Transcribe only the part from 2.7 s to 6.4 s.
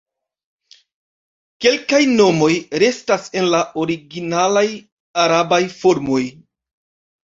restas en la originalaj arabaj formoj.